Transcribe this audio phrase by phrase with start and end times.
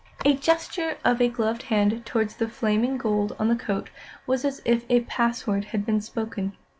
[0.25, 3.91] A gesture of a gloved hand towards the flaming gold on the coat
[4.25, 6.53] was as if a password had been spoken.